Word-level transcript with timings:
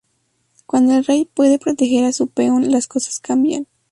Cuando 0.65 0.95
el 0.95 1.05
rey 1.05 1.29
puede 1.31 1.59
proteger 1.59 2.05
a 2.05 2.11
su 2.11 2.25
peón 2.27 2.71
las 2.71 2.87
cosas 2.87 3.19
cambian. 3.19 3.67